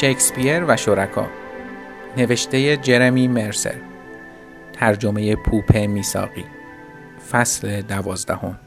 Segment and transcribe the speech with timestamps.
[0.00, 1.26] شکسپیر و شرکا.
[2.16, 3.74] نوشته جرمی مرسر
[4.72, 6.44] ترجمه پوپ میساقی
[7.30, 8.58] فصل دوازدهم.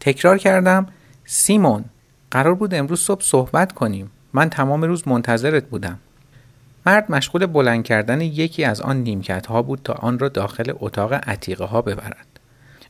[0.00, 0.86] تکرار کردم
[1.24, 1.84] سیمون
[2.30, 4.10] قرار بود امروز صبح صحبت کنیم.
[4.32, 5.98] من تمام روز منتظرت بودم.
[6.86, 11.12] مرد مشغول بلند کردن یکی از آن نیمکت ها بود تا آن را داخل اتاق
[11.12, 12.26] عتیقه ها ببرد.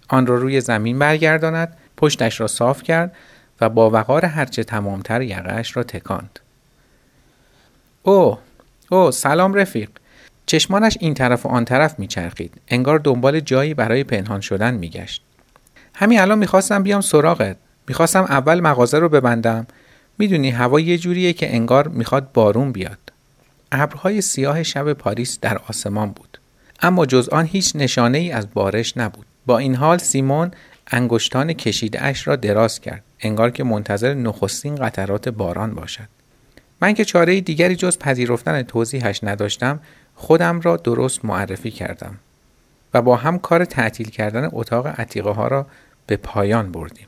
[0.09, 3.17] آن را روی زمین برگرداند پشتش را صاف کرد
[3.61, 6.41] و با وقار هرچه تمامتر یقهش را تکاند.
[8.03, 8.39] او
[8.91, 9.91] او سلام رفیق.
[10.47, 12.61] چشمانش این طرف و آن طرف میچرخید.
[12.69, 15.23] انگار دنبال جایی برای پنهان شدن میگشت.
[15.95, 17.57] همین الان می‌خواستم بیام سراغت.
[17.89, 19.67] می‌خواستم اول مغازه رو ببندم.
[20.19, 22.99] می‌دونی هوا یه جوریه که انگار می‌خواد بارون بیاد.
[23.73, 26.39] ابرهای سیاه شب پاریس در آسمان بود.
[26.83, 29.27] اما جز آن هیچ نشانه ای از بارش نبود.
[29.47, 30.51] با این حال سیمون
[30.87, 33.05] انگشتان کشیده اش را دراز کرد.
[33.25, 36.09] انگار که منتظر نخستین قطرات باران باشد.
[36.81, 39.81] من که چاره دیگری جز پذیرفتن توضیحش نداشتم
[40.15, 42.15] خودم را درست معرفی کردم
[42.95, 45.67] و با هم کار تعطیل کردن اتاق عتیقه ها را
[46.07, 47.07] به پایان بردیم.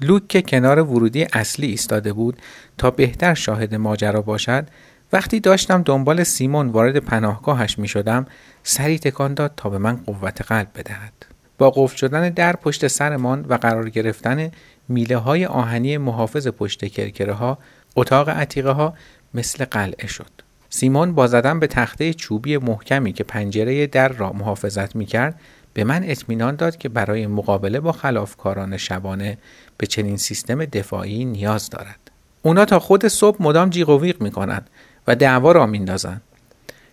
[0.00, 2.38] لوک که کنار ورودی اصلی ایستاده بود
[2.78, 4.66] تا بهتر شاهد ماجرا باشد
[5.12, 8.26] وقتی داشتم دنبال سیمون وارد پناهگاهش می شدم
[8.62, 11.12] سری تکان داد تا به من قوت قلب بدهد.
[11.58, 14.50] با قفل شدن در پشت سرمان و قرار گرفتن
[14.90, 17.58] میله های آهنی محافظ پشت کرکره ها
[17.96, 18.94] اتاق عتیقه ها
[19.34, 20.30] مثل قلعه شد
[20.70, 25.40] سیمون با زدن به تخته چوبی محکمی که پنجره در را محافظت می کرد
[25.74, 29.38] به من اطمینان داد که برای مقابله با خلافکاران شبانه
[29.76, 32.10] به چنین سیستم دفاعی نیاز دارد.
[32.42, 34.70] اونا تا خود صبح مدام جیغ و ویغ می‌کنند
[35.06, 36.22] و دعوا را میندازند.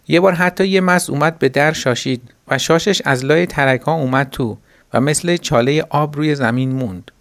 [0.07, 3.93] یه بار حتی یه مس اومد به در شاشید و شاشش از لای ترک ها
[3.93, 4.57] اومد تو
[4.93, 7.11] و مثل چاله آب روی زمین موند.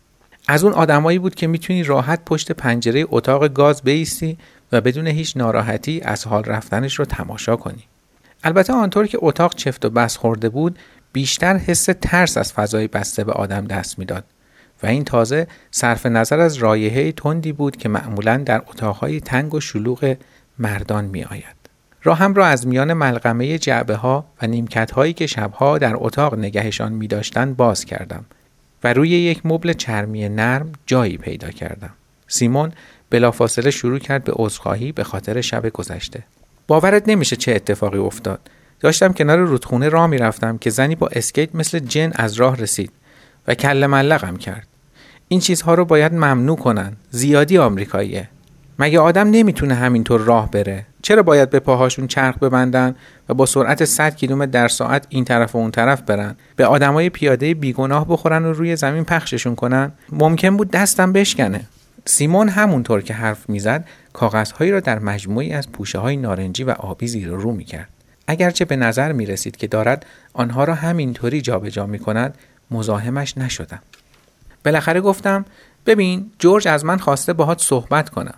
[0.46, 4.38] از اون آدمایی بود که می‌تونی راحت پشت پنجره اتاق گاز بیستی
[4.72, 7.84] و بدون هیچ ناراحتی از حال رفتنش رو تماشا کنی.
[8.44, 10.78] البته آنطور که اتاق چفت و بس خورده بود
[11.12, 14.24] بیشتر حس ترس از فضای بسته به آدم دست می‌داد
[14.82, 19.60] و این تازه صرف نظر از رایحه تندی بود که معمولا در اتاقهای تنگ و
[19.60, 20.16] شلوغ
[20.58, 21.56] مردان می آید.
[22.02, 26.92] راهم را از میان ملغمه جعبه ها و نیمکت هایی که شبها در اتاق نگهشان
[26.92, 27.08] می
[27.56, 28.24] باز کردم
[28.84, 31.90] و روی یک مبل چرمی نرم جایی پیدا کردم.
[32.28, 32.72] سیمون
[33.10, 36.24] بلافاصله شروع کرد به عذرخواهی به خاطر شب گذشته.
[36.66, 38.40] باورت نمیشه چه اتفاقی افتاد.
[38.80, 42.92] داشتم کنار رودخونه راه می‌رفتم که زنی با اسکیت مثل جن از راه رسید
[43.48, 44.66] و کل ملقم کرد.
[45.28, 46.96] این چیزها رو باید ممنوع کنن.
[47.10, 48.28] زیادی آمریکاییه.
[48.78, 52.94] مگه آدم نمی‌تونه همینطور راه بره؟ چرا باید به پاهاشون چرخ ببندن
[53.28, 57.10] و با سرعت 100 کیلومتر در ساعت این طرف و اون طرف برن؟ به آدمای
[57.10, 61.60] پیاده بیگناه بخورن و روی زمین پخششون کنن؟ ممکن بود دستم بشکنه.
[62.04, 67.06] سیمون همونطور که حرف می‌زد کاغذهایی را در مجموعی از پوشه های نارنجی و آبی
[67.06, 67.88] زیر رو می‌کرد.
[68.26, 72.34] اگرچه به نظر می رسید که دارد آنها را همینطوری جابجا می کند
[72.70, 73.82] مزاحمش نشدم.
[74.64, 75.44] بالاخره گفتم
[75.86, 78.34] ببین جورج از من خواسته باهات صحبت کنم.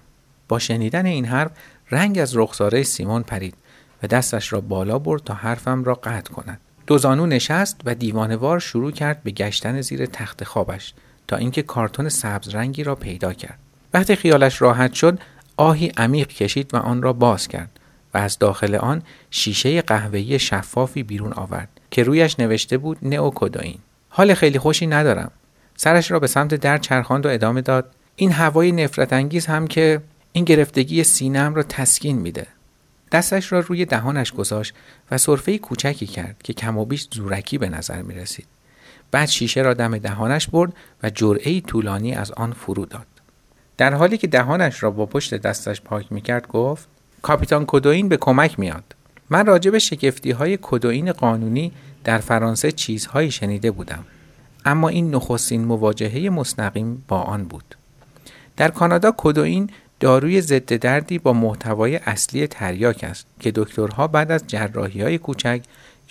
[0.49, 1.51] با شنیدن این حرف
[1.91, 3.55] رنگ از رخساره سیمون پرید
[4.03, 6.61] و دستش را بالا برد تا حرفم را قطع کند.
[6.87, 10.95] دو زانو نشست و دیوانوار شروع کرد به گشتن زیر تخت خوابش
[11.29, 13.59] تا اینکه کارتون سبز رنگی را پیدا کرد.
[13.95, 15.19] وقتی خیالش راحت شد
[15.57, 17.81] آهی عمیق کشید و آن را باز کرد
[18.15, 23.79] و از داخل آن شیشه قهوه‌ای شفافی بیرون آورد که رویش نوشته بود نئوکوداین.
[24.09, 25.31] حال خیلی خوشی ندارم.
[25.77, 30.01] سرش را به سمت در چرخاند و ادامه داد این هوای نفرت انگیز هم که
[30.39, 32.47] این گرفتگی سینم را تسکین میده.
[33.13, 34.75] دستش را روی دهانش گذاشت
[35.11, 38.47] و صرفه کوچکی کرد که کم و بیش زورکی به نظر می رسید.
[39.11, 40.73] بعد شیشه را دم دهانش برد
[41.03, 43.07] و جرعه طولانی از آن فرو داد.
[43.77, 46.89] در حالی که دهانش را با پشت دستش پاک می کرد گفت
[47.23, 48.95] کاپیتان کدوین به کمک میاد.
[49.31, 51.73] من راجع به شگفتی های کدوین قانونی
[52.05, 54.05] در فرانسه چیزهایی شنیده بودم.
[54.65, 57.75] اما این نخستین مواجهه مستقیم با آن بود.
[58.57, 64.45] در کانادا کدوین داروی ضد دردی با محتوای اصلی تریاک است که دکترها بعد از
[64.47, 65.63] جراحی های کوچک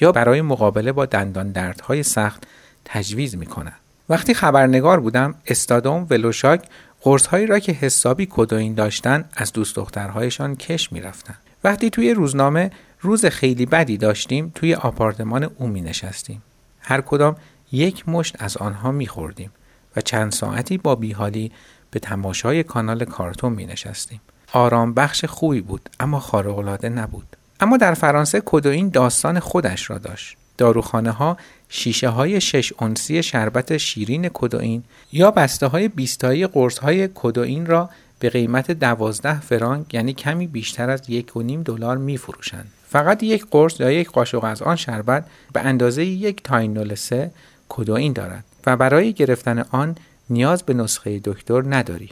[0.02, 2.44] یا برای مقابله با دندان دردهای سخت
[2.86, 3.80] تجویز می کنند.
[4.10, 6.62] وقتی خبرنگار بودم استادوم ولوشاک
[7.02, 11.36] قرصهایی را که حسابی کدوین داشتن از دوست دخترهایشان کش رفتن.
[11.64, 16.44] وقتی توی روزنامه روز خیلی بدی داشتیم توی آپارتمان او می نشستیم.
[16.80, 17.36] هر کدام
[17.72, 19.52] یک مشت از آنها می خوردیم
[19.96, 21.52] و چند ساعتی با بیحالی
[21.92, 24.22] به تماشای کانال کارتون می نشستیم.
[24.54, 27.38] آرام بخش خوبی بود اما خارق‌العاده نبود.
[27.60, 30.38] اما در فرانسه کدوین داستان خودش را داشت.
[30.58, 31.38] داروخانه ها
[31.70, 37.90] شیشه های شش اونسی شربت شیرین کدوئین یا بسته های بیستایی قرص های کدوئین را
[38.20, 43.46] به قیمت دوازده فرانک یعنی کمی بیشتر از یک و نیم دلار میفروشند فقط یک
[43.52, 47.32] قرص یا یک قاشق از آن شربت به اندازه یک تاینول سه
[47.70, 49.96] کدوئین دارد و برای گرفتن آن
[50.30, 52.10] نیاز به نسخه دکتر نداری.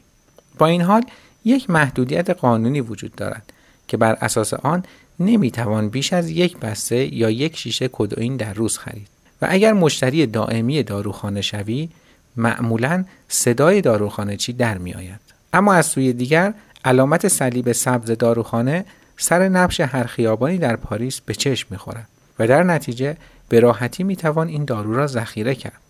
[0.58, 1.04] با این حال
[1.46, 3.54] یک محدودیت قانونی وجود دارد
[3.88, 4.84] که بر اساس آن
[5.20, 9.08] نمی‌توان بیش از یک بسته یا یک شیشه کدوئین در روز خرید.
[9.42, 11.90] و اگر مشتری دائمی داروخانه شوی
[12.38, 15.20] معمولا صدای داروخانه چی در می آید.
[15.54, 16.54] اما از سوی دیگر
[16.86, 18.86] علامت صلیب سبز داروخانه
[19.18, 22.08] سر نبش هر خیابانی در پاریس به چشم می خورد
[22.40, 23.18] و در نتیجه
[23.50, 25.85] به راحتی می توان این دارو را ذخیره کرد.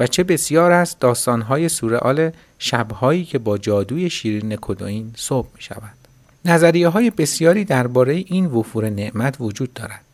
[0.00, 5.94] و چه بسیار است داستانهای سورئال شبهایی که با جادوی شیرین کدوین صبح می شود.
[6.44, 10.04] نظریه های بسیاری درباره این وفور نعمت وجود دارد.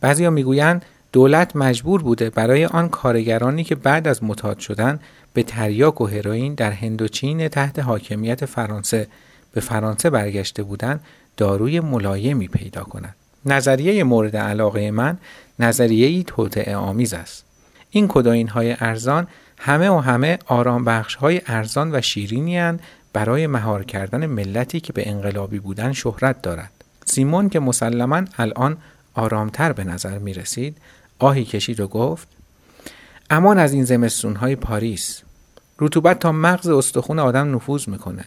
[0.00, 5.00] بعضیا می‌گویند دولت مجبور بوده برای آن کارگرانی که بعد از متاد شدن
[5.34, 9.06] به تریاک و هروئین در هندوچین تحت حاکمیت فرانسه
[9.52, 11.00] به فرانسه برگشته بودند
[11.36, 13.14] داروی ملایمی پیدا کند.
[13.46, 15.18] نظریه مورد علاقه من
[15.58, 17.44] نظریه ای توطعه آمیز است.
[17.94, 19.26] این کداین های ارزان
[19.58, 22.78] همه و همه آرام بخش های ارزان و شیرینی
[23.12, 26.70] برای مهار کردن ملتی که به انقلابی بودن شهرت دارد.
[27.04, 28.76] سیمون که مسلما الان
[29.14, 30.76] آرامتر به نظر می رسید
[31.18, 32.28] آهی کشید و گفت
[33.30, 35.22] امان از این زمستون های پاریس.
[35.78, 38.24] رطوبت تا مغز استخون آدم نفوذ می‌کنه.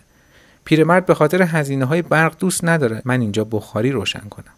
[0.65, 3.01] پیرمرد به خاطر هزینه های برق دوست نداره.
[3.05, 4.53] من اینجا بخاری روشن کنم.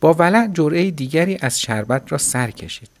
[0.00, 2.97] با ولع جرعه دیگری از شربت را سر کشید.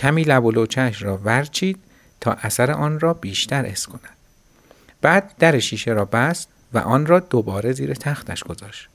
[0.00, 1.78] کمی لب و لوچهش را ورچید
[2.20, 4.16] تا اثر آن را بیشتر اس کند.
[5.02, 8.88] بعد در شیشه را بست و آن را دوباره زیر تختش گذاشت.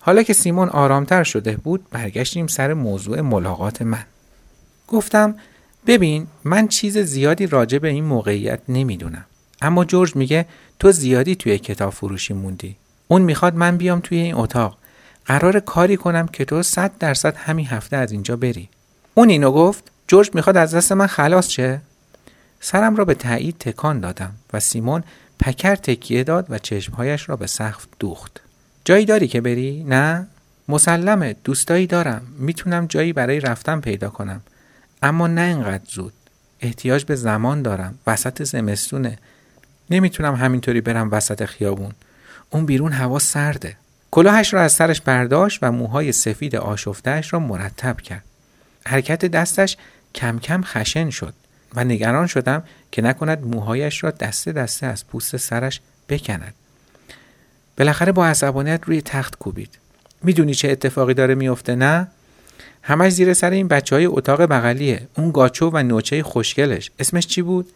[0.00, 4.04] حالا که سیمون آرامتر شده بود برگشتیم سر موضوع ملاقات من.
[4.88, 5.34] گفتم
[5.86, 9.24] ببین من چیز زیادی راجع به این موقعیت نمی‌دونم.
[9.62, 10.46] اما جورج میگه
[10.78, 12.76] تو زیادی توی کتاب فروشی موندی.
[13.08, 14.76] اون می‌خواد من بیام توی این اتاق.
[15.26, 18.68] قرار کاری کنم که تو صد درصد همین هفته از اینجا بری.
[19.14, 21.80] اون اینو گفت جورج می‌خواد از دست من خلاص چه
[22.60, 25.04] سرم را به تایید تکان دادم و سیمون
[25.40, 28.40] پکر تکیه داد و چشمهایش را به سقف دوخت.
[28.84, 30.26] جایی داری که بری؟ نه؟
[30.68, 32.22] مسلمه دوستایی دارم.
[32.38, 34.40] می‌تونم جایی برای رفتن پیدا کنم.
[35.02, 36.12] اما نه اینقدر زود.
[36.60, 37.98] احتیاج به زمان دارم.
[38.06, 39.18] وسط زمستونه.
[39.90, 41.92] نمی‌تونم همینطوری برم وسط خیابون.
[42.50, 43.76] اون بیرون هوا سرده.
[44.10, 48.24] کلاهش را از سرش برداشت و موهای سفید آشفتهش را مرتب کرد.
[48.86, 49.76] حرکت دستش
[50.14, 51.34] کم کم خشن شد
[51.74, 52.62] و نگران شدم
[52.92, 56.54] که نکند موهایش را دسته دسته از پوست سرش بکند.
[57.78, 59.78] بالاخره با عصبانیت روی تخت کوبید.
[60.22, 62.06] می‌دونی چه اتفاقی داره میفته نه؟
[62.82, 65.08] همش زیر سر این بچه های اتاق بغلیه.
[65.16, 66.90] اون گاچو و نوچه خوشگلش.
[66.98, 67.68] اسمش چی بود؟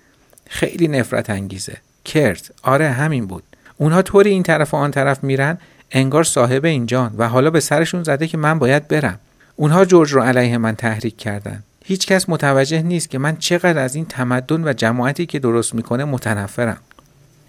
[0.46, 1.76] خیلی نفرت انگیزه.
[2.04, 2.50] کرت.
[2.62, 3.42] آره همین بود.
[3.76, 5.58] اونها طوری این طرف و آن طرف میرن
[5.90, 9.20] انگار صاحب اینجان و حالا به سرشون زده که من باید برم.
[9.56, 11.62] اونها جورج رو علیه من تحریک کردن.
[11.86, 16.04] هیچ کس متوجه نیست که من چقدر از این تمدن و جماعتی که درست می‌کنه
[16.04, 16.81] متنفرم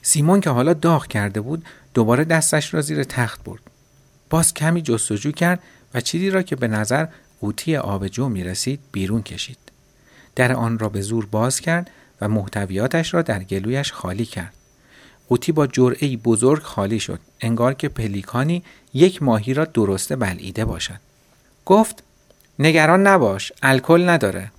[0.01, 3.61] سیمون که حالا داغ کرده بود دوباره دستش را زیر تخت برد
[4.29, 5.59] باز کمی جستجو کرد
[5.93, 7.07] و چیزی را که به نظر
[7.41, 9.57] قوطی آبجو می رسید بیرون کشید.
[10.35, 11.89] در آن را به زور باز کرد
[12.21, 14.53] و محتویاتش را در گلویش خالی کرد.
[15.29, 20.99] قوطی با جرعه بزرگ خالی شد انگار که پلیکانی یک ماهی را درسته بلعیده باشد.
[21.65, 22.03] گفت
[22.59, 24.51] نگران نباش الکل نداره.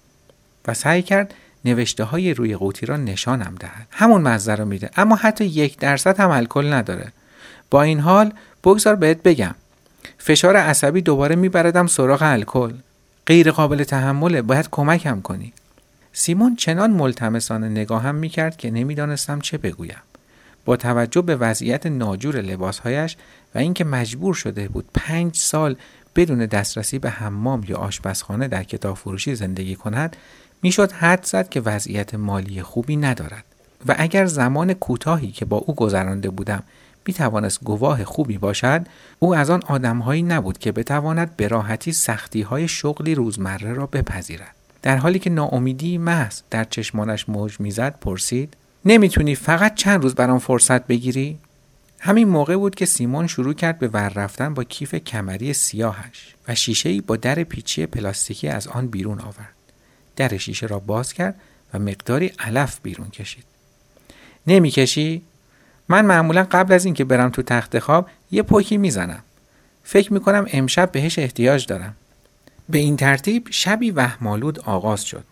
[0.68, 1.34] و سعی کرد
[1.64, 3.86] نوشته های روی قوطی را نشانم دهد.
[3.90, 4.90] همون مزه رو میده.
[4.96, 7.12] اما حتی یک درصد هم الکل نداره.
[7.70, 8.32] با این حال
[8.64, 9.54] بگذار بهت بگم.
[10.18, 12.72] فشار عصبی دوباره میبردم سراغ الکل.
[13.26, 14.42] غیر قابل تحمله.
[14.42, 15.52] باید کمکم کنی.
[16.12, 20.02] سیمون چنان ملتمسانه نگاهم می‌کرد که نمی‌دانستم چه بگویم.
[20.64, 23.16] با توجه به وضعیت ناجور لباسهایش
[23.54, 25.76] و اینکه مجبور شده بود پنج سال
[26.16, 30.16] بدون دسترسی به حمام یا آشپزخانه در کتاب فروشی زندگی کند
[30.62, 33.44] می‌شد حد زد که وضعیت مالی خوبی ندارد.
[33.88, 36.62] و اگر زمان کوتاهی که با او گذرانده بودم
[37.06, 38.86] می توانست گواه خوبی باشد
[39.18, 44.54] او از آن آدمهایی نبود که بتواند به راحتی سختی های شغلی روزمره را بپذیرد.
[44.82, 50.38] در حالی که ناامیدی محض در چشمانش موج می‌زد پرسید نمی‌تونی فقط چند روز برام
[50.38, 51.38] فرصت بگیری؟
[51.98, 56.54] همین موقع بود که سیمون شروع کرد به ور رفتن با کیف کمری سیاهش و
[56.54, 59.54] شیشه با در پیچی پلاستیکی از آن بیرون آورد.
[60.16, 61.40] در شیشه را باز کرد
[61.74, 63.44] و مقداری علف بیرون کشید.
[64.46, 65.22] نمی‌کشی
[65.88, 69.22] من معمولا قبل از اینکه برم تو تخت خواب یه پوکی می‌زنم.
[69.84, 71.96] فکر می‌کنم امشب بهش احتیاج دارم.
[72.68, 75.24] به این ترتیب شبی وهمالود آغاز شد.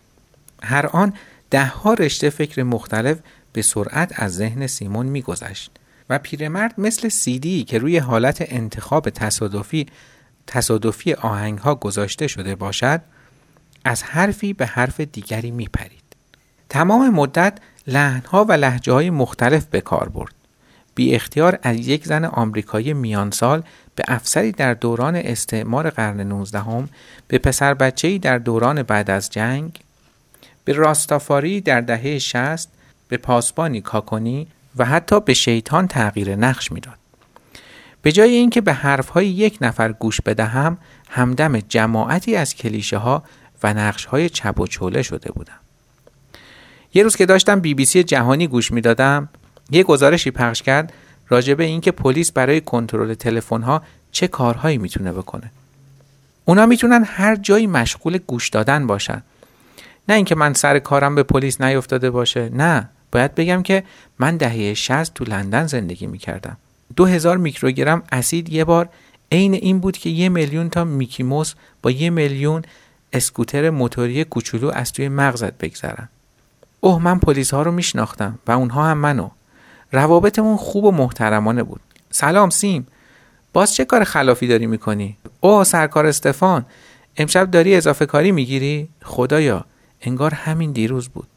[0.63, 1.13] هر آن
[1.49, 3.17] ده ها رشته فکر مختلف
[3.53, 5.71] به سرعت از ذهن سیمون میگذشت.
[6.09, 9.85] و پیرمرد مثل سیدی که روی حالت انتخاب تصادفی
[10.47, 13.01] تصادفی آهنگ ها گذاشته شده باشد
[13.85, 16.03] از حرفی به حرف دیگری می پرید.
[16.69, 17.57] تمام مدت
[17.87, 20.33] لحنها و لحجه های مختلف به کار برد.
[20.95, 23.63] بی اختیار از یک زن آمریکایی میانسال
[23.95, 26.89] به افسری در دوران استعمار قرن 19 هم،
[27.27, 29.79] به پسر بچه‌ای در دوران بعد از جنگ
[30.65, 32.69] به راستافاری در دهه 60
[33.07, 34.47] به پاسبانی کاکونی
[34.77, 36.97] و حتی به شیطان تغییر نقش می‌داد.
[38.01, 40.77] به جای اینکه به حرفهای یک نفر گوش بدهم
[41.09, 43.23] همدم جماعتی از کلیشه ها
[43.63, 45.59] و نقش های چپ و چوله شده بودم.
[46.93, 49.29] یه روز که داشتم بی بی سی جهانی گوش می‌دادم
[49.71, 50.93] یه گزارشی پخش کرد
[51.29, 55.51] راجع به اینکه پلیس برای کنترل تلفن ها چه کارهایی می‌تونه بکنه.
[56.45, 59.23] اونا می‌تونن هر جایی مشغول گوش دادن باشن.
[60.09, 63.83] نه اینکه من سر کارم به پلیس نیفتاده باشه نه باید بگم که
[64.19, 66.57] من دهه 60 تو لندن زندگی می‌کردم.
[66.95, 68.89] دو هزار میکروگرم اسید یه بار
[69.31, 72.61] عین این بود که یه میلیون تا میکیموس با یه میلیون
[73.13, 76.09] اسکوتر موتوری کوچولو از توی مغزت بگذرن.
[76.79, 79.29] اوه من پلیس ها رو میشناختم و اونها هم منو.
[79.91, 81.81] روابطمون خوب و محترمانه بود.
[82.11, 82.87] سلام سیم.
[83.53, 86.65] باز چه کار خلافی داری می‌کنی؟ اوه سرکار استفان.
[87.17, 89.65] امشب داری اضافه کاری می‌گیری؟ خدایا
[90.01, 91.27] انگار همین دیروز بود.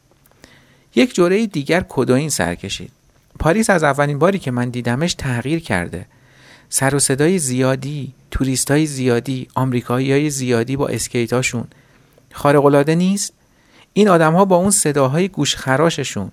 [0.95, 2.91] یک جوره دیگر کدوین سر کشید.
[3.39, 6.05] پاریس از اولین باری که من دیدمش تغییر کرده.
[6.69, 11.67] سر و صدای زیادی توریست های زیادی آمریکایی های زیادی با اسکیتاشون
[12.33, 13.33] خارق نیست؟
[13.93, 16.31] این آدم ها با اون صداهای گوش خراششون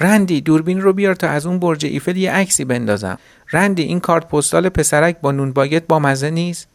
[0.00, 3.18] رندی دوربین رو بیار تا از اون برج ایفل یه عکسی بندازم.
[3.52, 6.68] رندی این کارت پستال پسرک با نون باگت با مزه نیست؟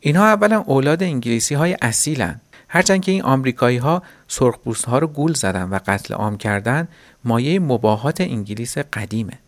[0.00, 2.40] اینها اولا اولاد انگلیسی های اصیلن.
[2.68, 6.88] هرچند که این آمریکایی ها سرخپوست ها رو گول زدن و قتل عام کردن
[7.24, 9.38] مایه مباهات انگلیس قدیمه.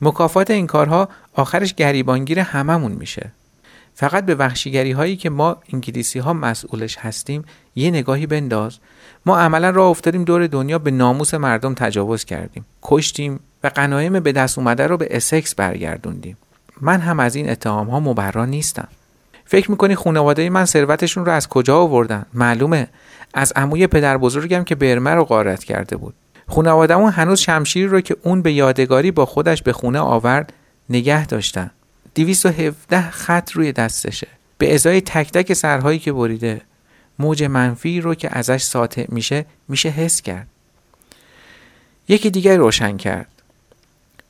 [0.00, 3.32] مکافات این کارها آخرش گریبانگیر هممون میشه.
[3.94, 7.44] فقط به وحشیگری هایی که ما انگلیسی ها مسئولش هستیم
[7.76, 8.78] یه نگاهی بنداز.
[9.26, 12.64] ما عملا راه افتادیم دور دنیا به ناموس مردم تجاوز کردیم.
[12.82, 16.36] کشتیم و قنایم به دست اومده رو به اسکس برگردوندیم.
[16.80, 18.88] من هم از این اتهام ها مبرا نیستم.
[19.50, 22.88] فکر می‌کنی خانواده من ثروتشون رو از کجا آوردن؟ معلومه.
[23.34, 26.14] از عموی پدر بزرگم که برمه رو غارت کرده بود.
[26.48, 30.52] خانوادهمون هنوز شمشیری رو که اون به یادگاری با خودش به خونه آورد
[30.90, 31.70] نگه داشتن.
[32.14, 34.28] 217 خط روی دستشه.
[34.58, 36.60] به ازای تک تک سرهایی که بریده
[37.18, 40.46] موج منفی رو که ازش ساطع میشه میشه حس کرد.
[42.08, 43.28] یکی دیگه روشن کرد.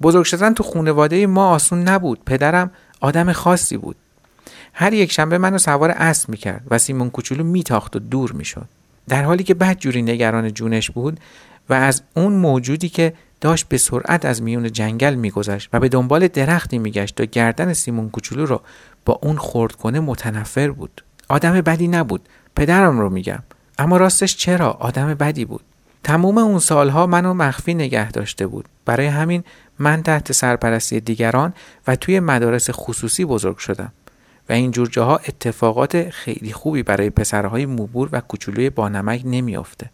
[0.02, 2.24] بزرگ شدن تو خونواده ما آسون نبود.
[2.26, 2.70] پدرم
[3.00, 3.96] آدم خاصی بود.
[4.72, 8.68] هر یک شنبه منو سوار اسب می‌کرد و سیمون کوچولو میتاخت و دور می‌شد.
[9.08, 11.20] در حالی که بد جوری نگران جونش بود
[11.70, 16.28] و از اون موجودی که داشت به سرعت از میون جنگل میگذشت و به دنبال
[16.28, 18.60] درختی میگشت تا گردن سیمون کوچولو رو
[19.04, 21.04] با اون خورد کنه متنفر بود.
[21.28, 22.28] آدم بدی نبود.
[22.56, 23.42] پدرم رو میگم.
[23.78, 25.60] اما راستش چرا؟ آدم بدی بود.
[26.04, 28.64] تموم اون سالها منو مخفی نگه داشته بود.
[28.84, 29.44] برای همین
[29.78, 31.54] من تحت سرپرستی دیگران
[31.86, 33.92] و توی مدارس خصوصی بزرگ شدم.
[34.48, 39.90] و این جور جاها اتفاقات خیلی خوبی برای پسرهای موبور و کوچولوی بانمک نمیافته.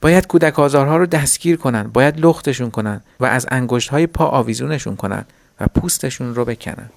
[0.00, 4.96] باید کودک آزارها رو دستگیر کنن باید لختشون کنن و از انگشت های پا آویزونشون
[4.96, 5.24] کنن
[5.60, 6.90] و پوستشون رو بکنن.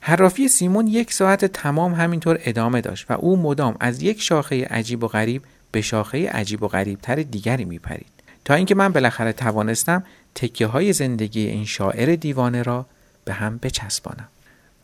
[0.00, 5.04] حرافی سیمون یک ساعت تمام همینطور ادامه داشت و او مدام از یک شاخه عجیب
[5.04, 5.42] و غریب
[5.72, 8.06] به شاخه عجیب و غریب تر دیگری میپرید.
[8.44, 10.04] تا اینکه من بالاخره توانستم
[10.34, 12.86] تکیه های زندگی این شاعر دیوانه را
[13.24, 14.28] به هم بچسبانم.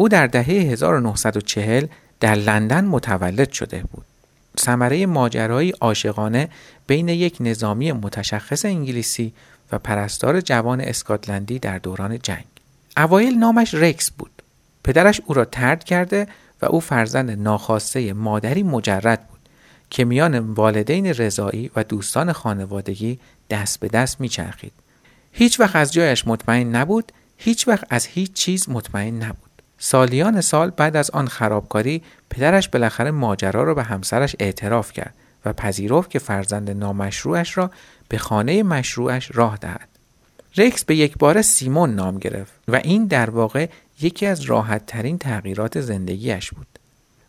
[0.03, 1.87] او در دهه 1940
[2.21, 4.05] در لندن متولد شده بود.
[4.61, 6.49] ثمره ماجرایی عاشقانه
[6.87, 9.33] بین یک نظامی متشخص انگلیسی
[9.73, 12.45] و پرستار جوان اسکاتلندی در دوران جنگ.
[12.97, 14.43] اوایل نامش رکس بود.
[14.85, 16.27] پدرش او را ترد کرده
[16.63, 19.49] و او فرزند ناخواسته مادری مجرد بود
[19.91, 23.19] که میان والدین رضایی و دوستان خانوادگی
[23.51, 24.73] دست به دست میچرخید.
[25.33, 29.52] هیچ وقت از جایش مطمئن نبود، هیچ وقت از هیچ چیز مطمئن نبود.
[29.85, 35.53] سالیان سال بعد از آن خرابکاری پدرش بالاخره ماجرا را به همسرش اعتراف کرد و
[35.53, 37.71] پذیرفت که فرزند نامشروعش را
[38.09, 39.89] به خانه مشروعش راه دهد.
[40.57, 43.69] رکس به یک بار سیمون نام گرفت و این در واقع
[44.01, 46.67] یکی از راحت ترین تغییرات زندگیش بود.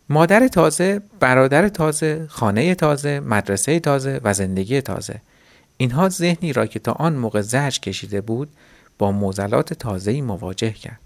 [0.09, 5.21] مادر تازه، برادر تازه، خانه تازه، مدرسه تازه و زندگی تازه.
[5.77, 8.49] اینها ذهنی را که تا آن موقع زرج کشیده بود
[8.97, 10.99] با موزلات تازه‌ای مواجه کرد.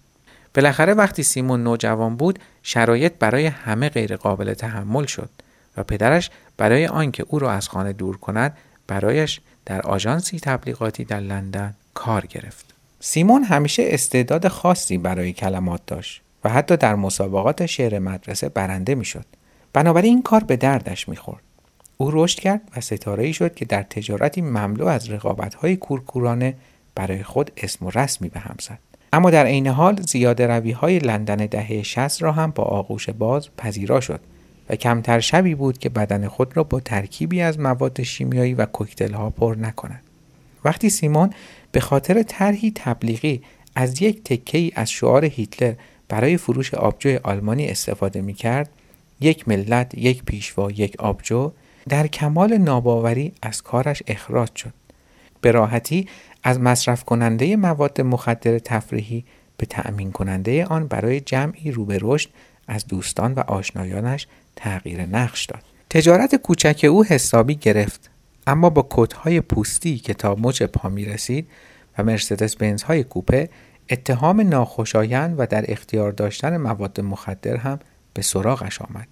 [0.57, 5.29] بالاخره وقتی سیمون نوجوان بود شرایط برای همه غیر قابل تحمل شد
[5.77, 11.19] و پدرش برای آنکه او را از خانه دور کند برایش در آژانسی تبلیغاتی در
[11.19, 12.65] لندن کار گرفت
[12.99, 19.25] سیمون همیشه استعداد خاصی برای کلمات داشت و حتی در مسابقات شعر مدرسه برنده می‌شد.
[19.73, 21.43] بنابراین این کار به دردش می‌خورد.
[21.97, 26.55] او رشد کرد و ستاره شد که در تجارتی مملو از رقابت های کورکورانه
[26.95, 28.79] برای خود اسم و رسمی به هم زد.
[29.13, 33.49] اما در عین حال زیاده روی های لندن دهه 60 را هم با آغوش باز
[33.57, 34.19] پذیرا شد
[34.69, 39.13] و کمتر شبی بود که بدن خود را با ترکیبی از مواد شیمیایی و کوکتل
[39.13, 40.01] ها پر نکند.
[40.65, 41.29] وقتی سیمون
[41.71, 43.41] به خاطر طرحی تبلیغی
[43.75, 45.73] از یک تکه ای از شعار هیتلر
[46.09, 48.69] برای فروش آبجوی آلمانی استفاده می کرد
[49.21, 51.51] یک ملت، یک پیشوا، یک آبجو
[51.89, 54.73] در کمال ناباوری از کارش اخراج شد.
[55.41, 56.07] به راحتی
[56.43, 59.25] از مصرف کننده مواد مخدر تفریحی
[59.57, 62.29] به تأمین کننده آن برای جمعی رو به رشد
[62.67, 65.63] از دوستان و آشنایانش تغییر نقش داد.
[65.89, 68.09] تجارت کوچک او حسابی گرفت
[68.47, 71.47] اما با کتهای پوستی که تا مچ پا می رسید
[71.97, 73.49] و مرسدس بنز های کوپه
[73.89, 77.79] اتهام ناخوشایند و در اختیار داشتن مواد مخدر هم
[78.13, 79.07] به سراغش آمد.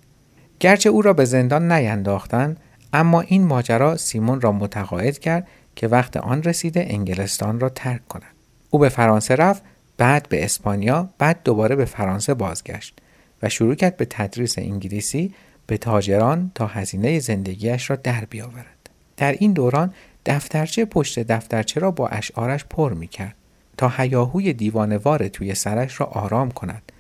[0.60, 2.60] گرچه او را به زندان نینداختند
[2.94, 8.36] اما این ماجرا سیمون را متقاعد کرد که وقت آن رسیده انگلستان را ترک کند.
[8.70, 9.64] او به فرانسه رفت
[9.98, 13.00] بعد به اسپانیا بعد دوباره به فرانسه بازگشت
[13.44, 15.34] و شروع کرد به تدریس انگلیسی
[15.68, 18.90] به تاجران تا هزینه زندگیش را در بیاورد.
[19.18, 19.94] در این دوران
[20.26, 23.36] دفترچه پشت دفترچه را با اشعارش پر می کرد
[23.78, 26.92] تا هیاهوی دیوانوار توی سرش را آرام کند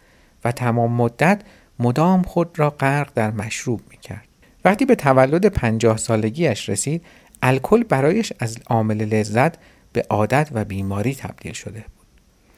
[0.44, 1.42] و تمام مدت
[1.80, 4.28] مدام خود را غرق در مشروب می کرد.
[4.66, 7.06] وقتی به تولد پنجاه سالگیش رسید
[7.42, 9.54] الکل برایش از عامل لذت
[9.94, 12.08] به عادت و بیماری تبدیل شده بود.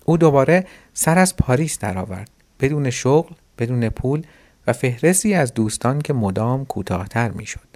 [0.06, 2.30] او دوباره سر از پاریس درآورد
[2.60, 4.24] بدون شغل، بدون پول
[4.68, 7.68] و فهرستی از دوستان که مدام کوتاهتر می‌شد.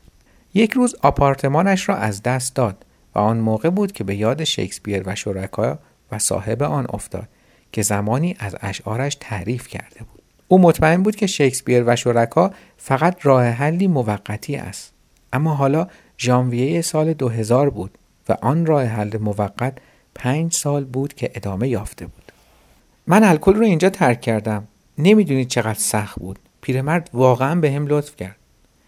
[0.54, 5.04] یک روز آپارتمانش را از دست داد و آن موقع بود که به یاد شکسپیر
[5.06, 5.80] و شرکا
[6.12, 7.28] و صاحب آن افتاد
[7.72, 10.22] که زمانی از اشعارش تعریف کرده بود.
[10.48, 14.94] او مطمئن بود که شکسپیر و شرکا فقط راه حلی موقتی است.
[15.34, 15.88] اما حالا
[16.22, 17.98] ژانویه سال 2000 بود
[18.30, 19.74] و آن راه حل موقت
[20.16, 22.32] پنج سال بود که ادامه یافته بود.
[23.08, 24.68] من الکل رو اینجا ترک کردم.
[24.98, 26.40] نمی‌دونید چقدر سخت بود.
[26.62, 28.36] پیرمرد واقعا به هم لطف کرد.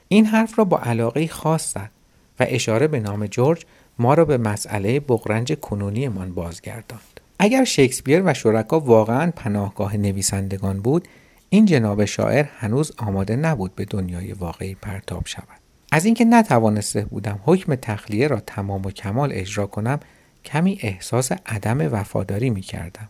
[0.08, 1.90] این حرف را با علاقه خاص زد
[2.40, 3.66] و اشاره به نام جورج
[4.00, 7.20] ما را به مسئله بغرنج کنونیمان بازگرداند.
[7.40, 11.08] اگر شکسپیر و شرکا واقعا پناهگاه نویسندگان بود
[11.50, 15.63] این جناب شاعر هنوز آماده نبود به دنیای واقعی پرتاب شود.
[15.96, 20.00] از اینکه نتوانسته بودم حکم تخلیه را تمام و کمال اجرا کنم
[20.46, 23.10] کمی احساس عدم وفاداری می کردم.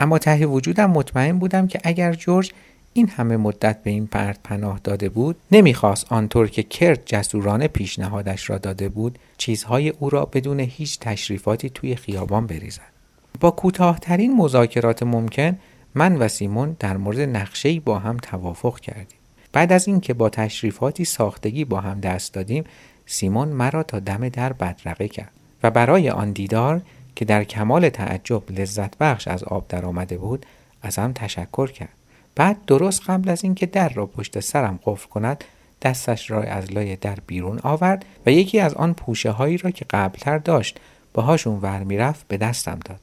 [0.00, 2.52] اما ته وجودم مطمئن بودم که اگر جورج
[2.92, 8.50] این همه مدت به این پرد پناه داده بود نمی‌خواست آنطور که کرد جسورانه پیشنهادش
[8.50, 12.92] را داده بود چیزهای او را بدون هیچ تشریفاتی توی خیابان بریزد
[13.40, 15.58] با کوتاهترین مذاکرات ممکن
[15.94, 19.18] من و سیمون در مورد نقشه‌ای با هم توافق کردیم
[19.52, 22.64] بعد از اینکه با تشریفاتی ساختگی با هم دست دادیم
[23.06, 26.82] سیمون مرا تا دم در بدرقه کرد و برای آن دیدار
[27.16, 30.46] که در کمال تعجب لذت بخش از آب در آمده بود
[30.82, 31.92] از هم تشکر کرد.
[32.34, 35.44] بعد درست قبل از اینکه در را پشت سرم قفل کند
[35.82, 39.84] دستش را از لای در بیرون آورد و یکی از آن پوشه هایی را که
[39.90, 40.80] قبلتر داشت
[41.14, 43.00] باهاشون ور می‌رفت به دستم داد.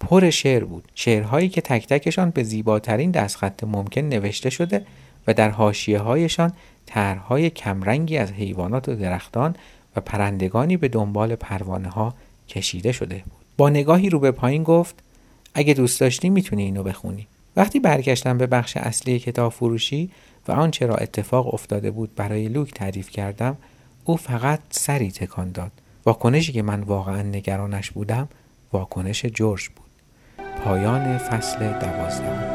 [0.00, 0.84] پر شعر بود.
[0.94, 4.86] شعرهایی که تک تکشان به زیباترین دستخط ممکن نوشته شده
[5.30, 6.52] و در حاشیه هایشان
[6.86, 9.56] طرحهای کمرنگی از حیوانات و درختان
[9.96, 12.14] و پرندگانی به دنبال پروانه ها
[12.48, 13.44] کشیده شده بود.
[13.56, 14.94] با نگاهی رو به پایین گفت
[15.54, 17.26] اگه دوست داشتی می‌تونی اینو بخونی.
[17.56, 20.10] وقتی برگشتم به بخش اصلی کتاب فروشی
[20.48, 23.56] و آنچه را اتفاق افتاده بود برای لوک تعریف کردم
[24.04, 25.72] او فقط سری تکان داد.
[26.06, 28.28] واکنشی که من واقعا نگرانش بودم
[28.72, 29.90] واکنش جورج بود.
[30.64, 32.49] پایان فصل دوازده